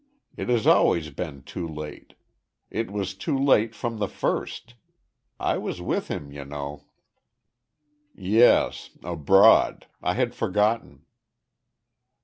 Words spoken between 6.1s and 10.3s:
you know." "Yes abroad. I